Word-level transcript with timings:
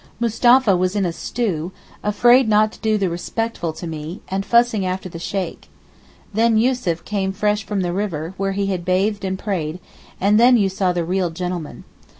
Mustapha 0.19 0.75
was 0.75 0.95
in 0.95 1.05
a 1.05 1.13
stew, 1.13 1.71
afraid 2.01 2.49
not 2.49 2.71
to 2.71 2.79
do 2.79 2.97
the 2.97 3.07
respectful 3.07 3.71
to 3.73 3.85
me, 3.85 4.19
and 4.29 4.43
fussing 4.43 4.83
after 4.83 5.07
the 5.09 5.19
Sheykh. 5.19 5.67
Then 6.33 6.57
Yussuf 6.57 7.05
came 7.05 7.31
fresh 7.31 7.63
from 7.63 7.81
the 7.81 7.93
river, 7.93 8.33
where 8.35 8.53
he 8.53 8.65
had 8.65 8.83
bathed 8.83 9.23
and 9.23 9.37
prayed, 9.37 9.77
and 10.19 10.39
then 10.39 10.57
you 10.57 10.69
saw 10.69 10.91
the 10.91 11.05
real 11.05 11.29
gentleman. 11.29 11.83